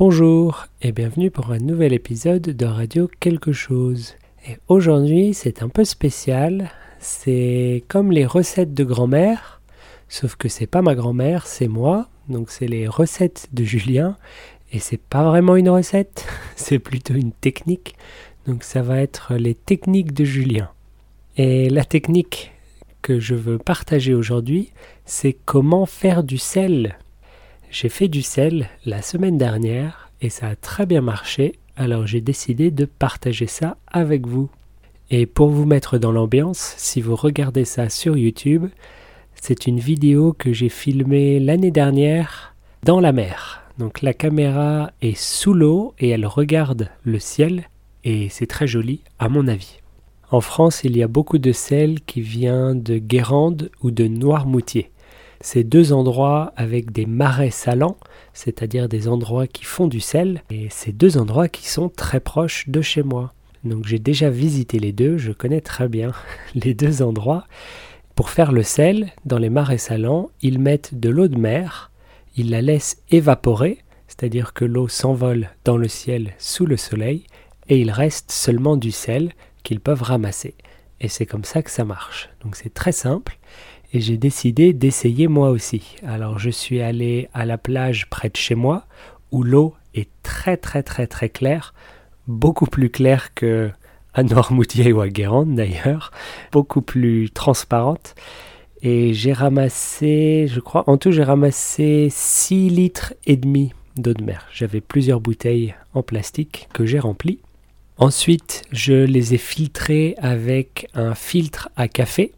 [0.00, 4.14] Bonjour et bienvenue pour un nouvel épisode de Radio Quelque chose.
[4.48, 6.70] Et aujourd'hui c'est un peu spécial,
[7.00, 9.60] c'est comme les recettes de grand-mère,
[10.08, 14.16] sauf que c'est pas ma grand-mère, c'est moi, donc c'est les recettes de Julien,
[14.72, 16.26] et c'est pas vraiment une recette,
[16.56, 17.94] c'est plutôt une technique,
[18.46, 20.70] donc ça va être les techniques de Julien.
[21.36, 22.52] Et la technique
[23.02, 24.72] que je veux partager aujourd'hui,
[25.04, 26.96] c'est comment faire du sel
[27.70, 32.20] j'ai fait du sel la semaine dernière et ça a très bien marché, alors j'ai
[32.20, 34.50] décidé de partager ça avec vous.
[35.10, 38.66] Et pour vous mettre dans l'ambiance, si vous regardez ça sur YouTube,
[39.34, 43.62] c'est une vidéo que j'ai filmée l'année dernière dans la mer.
[43.78, 47.68] Donc la caméra est sous l'eau et elle regarde le ciel
[48.04, 49.78] et c'est très joli à mon avis.
[50.32, 54.90] En France, il y a beaucoup de sel qui vient de Guérande ou de Noirmoutier
[55.40, 57.96] ces deux endroits avec des marais salants,
[58.34, 62.68] c'est-à-dire des endroits qui font du sel, et ces deux endroits qui sont très proches
[62.68, 63.32] de chez moi.
[63.64, 66.12] Donc j'ai déjà visité les deux, je connais très bien
[66.54, 67.46] les deux endroits.
[68.14, 71.90] Pour faire le sel, dans les marais salants, ils mettent de l'eau de mer,
[72.36, 77.24] ils la laissent évaporer, c'est-à-dire que l'eau s'envole dans le ciel sous le soleil,
[77.68, 80.54] et il reste seulement du sel qu'ils peuvent ramasser.
[81.00, 82.28] Et c'est comme ça que ça marche.
[82.42, 83.38] Donc c'est très simple
[83.92, 85.96] et j'ai décidé d'essayer moi aussi.
[86.06, 88.84] Alors je suis allé à la plage près de chez moi
[89.32, 91.74] où l'eau est très très très très claire,
[92.26, 93.70] beaucoup plus claire que
[94.12, 96.10] à Noirmoutier ou à Guérande d'ailleurs,
[96.52, 98.14] beaucoup plus transparente.
[98.82, 104.24] Et j'ai ramassé, je crois, en tout j'ai ramassé 6 litres et demi d'eau de
[104.24, 104.46] mer.
[104.52, 107.40] J'avais plusieurs bouteilles en plastique que j'ai remplies.
[107.98, 112.32] Ensuite, je les ai filtrées avec un filtre à café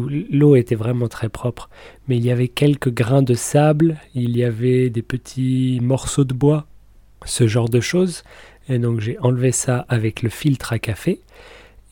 [0.00, 1.68] l'eau était vraiment très propre,
[2.08, 6.34] mais il y avait quelques grains de sable, il y avait des petits morceaux de
[6.34, 6.66] bois,
[7.24, 8.22] ce genre de choses.
[8.68, 11.20] Et donc j'ai enlevé ça avec le filtre à café.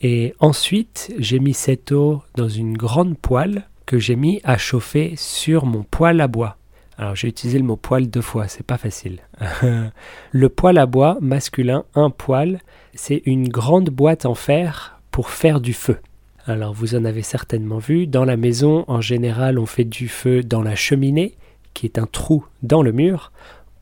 [0.01, 5.13] Et ensuite, j'ai mis cette eau dans une grande poêle que j'ai mis à chauffer
[5.15, 6.57] sur mon poêle à bois.
[6.97, 9.19] Alors j'ai utilisé le mot poêle deux fois, c'est pas facile.
[10.31, 12.61] le poêle à bois masculin, un poêle,
[12.93, 15.97] c'est une grande boîte en fer pour faire du feu.
[16.47, 20.43] Alors vous en avez certainement vu, dans la maison en général on fait du feu
[20.43, 21.33] dans la cheminée,
[21.73, 23.31] qui est un trou dans le mur,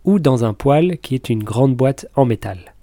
[0.05, 2.73] ou dans un poêle qui est une grande boîte en métal.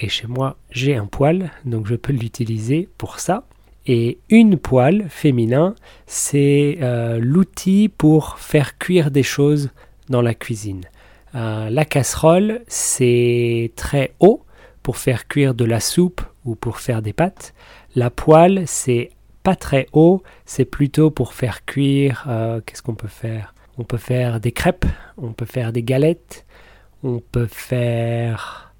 [0.00, 3.44] Et chez moi j'ai un poêle, donc je peux l'utiliser pour ça.
[3.86, 5.76] Et une poêle féminin,
[6.06, 9.70] c'est euh, l'outil pour faire cuire des choses
[10.08, 10.82] dans la cuisine.
[11.36, 14.42] Euh, la casserole, c'est très haut
[14.82, 17.54] pour faire cuire de la soupe ou pour faire des pâtes.
[17.94, 19.10] La poêle, c'est
[19.42, 23.54] pas très haut, c'est plutôt pour faire cuire, euh, qu'est-ce qu'on peut faire?
[23.78, 24.86] On peut faire des crêpes,
[25.16, 26.46] on peut faire des galettes,
[27.02, 28.74] on peut faire...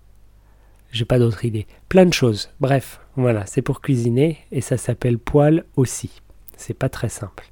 [0.93, 1.67] J'ai pas d'autre idée.
[1.89, 2.51] Plein de choses.
[2.59, 6.21] Bref, voilà, c'est pour cuisiner et ça s'appelle poêle aussi.
[6.57, 7.45] C'est pas très simple.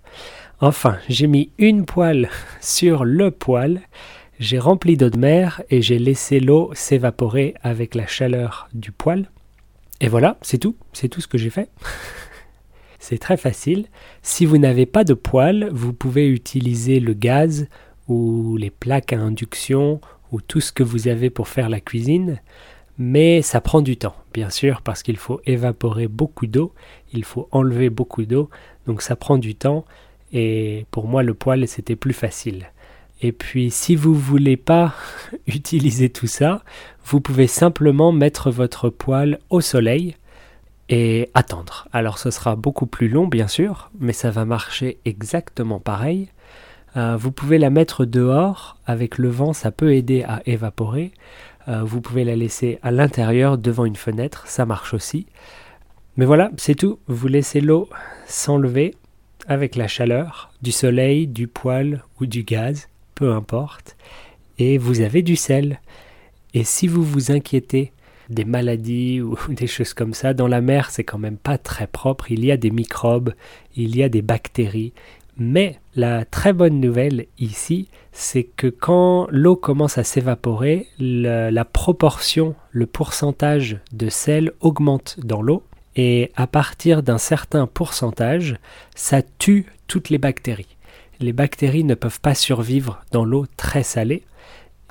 [0.61, 2.29] Enfin, j'ai mis une poêle
[2.61, 3.81] sur le poêle,
[4.41, 9.31] j'ai rempli d'eau de mer et j'ai laissé l'eau s'évaporer avec la chaleur du poêle.
[10.01, 11.71] Et voilà, c'est tout, c'est tout ce que j'ai fait.
[12.99, 13.87] C'est très facile.
[14.23, 17.69] Si vous n'avez pas de poêle, vous pouvez utiliser le gaz
[18.09, 20.01] ou les plaques à induction
[20.33, 22.41] ou tout ce que vous avez pour faire la cuisine.
[22.99, 26.73] Mais ça prend du temps, bien sûr, parce qu'il faut évaporer beaucoup d'eau,
[27.13, 28.51] il faut enlever beaucoup d'eau,
[28.89, 29.85] donc ça prend du temps.
[30.33, 32.73] Et pour moi, le poêle, c'était plus facile.
[33.23, 34.95] Et puis, si vous voulez pas
[35.47, 36.65] utiliser tout ça,
[37.05, 40.17] vous pouvez simplement mettre votre poêle au soleil
[40.89, 41.89] et attendre.
[41.93, 46.29] Alors ce sera beaucoup plus long bien sûr, mais ça va marcher exactement pareil.
[46.97, 51.13] Euh, vous pouvez la mettre dehors, avec le vent ça peut aider à évaporer.
[51.69, 55.27] Euh, vous pouvez la laisser à l'intérieur devant une fenêtre, ça marche aussi.
[56.17, 56.99] Mais voilà, c'est tout.
[57.07, 57.89] Vous laissez l'eau
[58.27, 58.97] s'enlever
[59.47, 63.97] avec la chaleur du soleil, du poêle ou du gaz, peu importe.
[64.59, 65.81] Et vous avez du sel.
[66.55, 67.93] Et si vous vous inquiétez
[68.29, 70.35] des maladies ou des choses comme ça.
[70.35, 72.31] Dans la mer, c'est quand même pas très propre.
[72.31, 73.35] Il y a des microbes,
[73.77, 74.93] il y a des bactéries.
[75.41, 82.57] Mais la très bonne nouvelle ici, c'est que quand l'eau commence à s'évaporer, la, proportion,
[82.73, 85.63] le pourcentage de sel augmente dans l'eau.
[85.95, 88.57] Et à partir d'un certain pourcentage,
[88.97, 90.77] ça tue toutes les bactéries.
[91.21, 94.25] Les bactéries ne peuvent pas survivre dans l'eau très salée.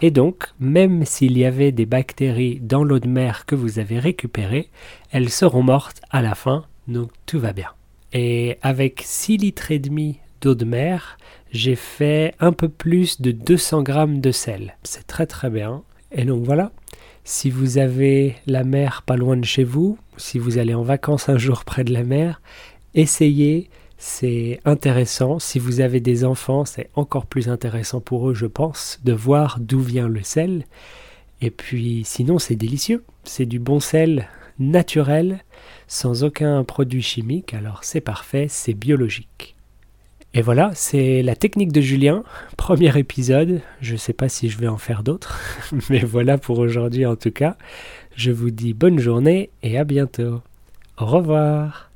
[0.01, 3.99] Et donc, même s'il y avait des bactéries dans l'eau de mer que vous avez
[3.99, 4.69] récupérées,
[5.11, 7.69] elles seront mortes à la fin, donc tout va bien.
[8.13, 11.17] Et avec 6 litres et demi d'eau de mer,
[11.51, 14.77] j'ai fait un peu plus de 200 grammes de sel.
[14.83, 15.81] C'est très très bien.
[16.11, 16.71] Et donc voilà,
[17.23, 21.27] si vous avez la mer pas loin de chez vous, si vous allez en vacances
[21.27, 22.41] un jour près de la mer,
[22.93, 25.39] essayez, c'est intéressant.
[25.39, 29.57] Si vous avez des enfants, c'est encore plus intéressant pour eux, je pense, de voir
[29.59, 30.65] d'où vient le sel.
[31.41, 33.03] Et puis sinon, c'est délicieux.
[33.23, 34.27] C'est du bon sel
[34.59, 35.43] naturel,
[35.87, 39.55] sans aucun produit chimique, alors c'est parfait, c'est biologique.
[40.33, 42.23] Et voilà, c'est la technique de Julien,
[42.57, 43.61] premier épisode.
[43.81, 45.39] Je ne sais pas si je vais en faire d'autres,
[45.89, 47.57] mais voilà pour aujourd'hui en tout cas.
[48.15, 50.41] Je vous dis bonne journée et à bientôt.
[50.97, 51.86] Au revoir.